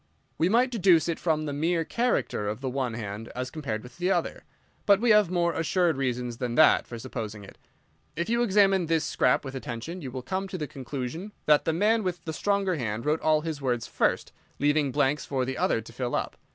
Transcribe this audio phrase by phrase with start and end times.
[0.39, 3.99] "We might deduce it from the mere character of the one hand as compared with
[3.99, 4.45] the other.
[4.87, 7.59] But we have more assured reasons than that for supposing it.
[8.15, 11.73] If you examine this scrap with attention you will come to the conclusion that the
[11.73, 15.81] man with the stronger hand wrote all his words first, leaving blanks for the other
[15.81, 16.35] to fill up.